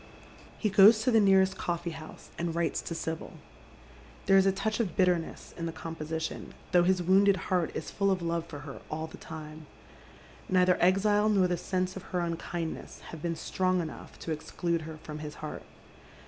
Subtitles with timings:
[0.57, 3.33] He goes to tiie nearest coffee house and writes to Sibyl.
[4.25, 8.09] There is a touch of bitterness in the composition, though his wounded heart Is full
[8.09, 9.67] of love for her all the time.
[10.49, 14.97] Neither exile nor the sense of her unkindness have been strong enough to exclude her
[15.03, 15.61] from his heart.